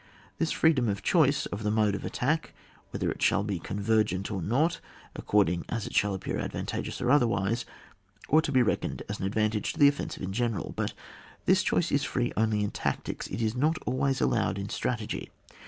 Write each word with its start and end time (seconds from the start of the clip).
This 0.39 0.51
free 0.51 0.73
dom 0.73 0.89
of 0.89 1.03
choice 1.03 1.45
of 1.45 1.61
the 1.61 1.69
mode 1.69 1.93
of 1.93 2.03
attack, 2.03 2.55
whether 2.89 3.11
it 3.11 3.21
shall 3.21 3.43
be 3.43 3.59
convergent 3.59 4.31
or 4.31 4.41
not, 4.41 4.79
according 5.15 5.63
as 5.69 5.85
it 5.85 5.93
shall 5.93 6.15
appear 6.15 6.39
advantageous 6.39 7.01
or 7.01 7.11
otherwise, 7.11 7.65
ought 8.27 8.43
to 8.45 8.51
be 8.51 8.63
reckoned 8.63 9.03
as 9.07 9.19
an 9.19 9.27
advantage 9.27 9.73
to 9.73 9.79
the 9.79 9.87
offensive 9.87 10.23
in 10.23 10.33
general. 10.33 10.73
But 10.75 10.93
this 11.45 11.61
choice 11.61 11.91
is 11.91 12.03
free 12.03 12.33
only 12.35 12.63
in 12.63 12.71
tactics; 12.71 13.27
it 13.27 13.43
is 13.43 13.55
not 13.55 13.77
always 13.85 14.19
allowed 14.21 14.57
in 14.57 14.69
strategy. 14.69 15.29